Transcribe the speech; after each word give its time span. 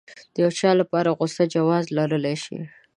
د 0.33 0.35
يو 0.43 0.51
چا 0.59 0.71
لپاره 0.81 1.15
غوسه 1.17 1.43
جواز 1.55 1.85
لرلی 1.97 2.35
شي. 2.43 2.59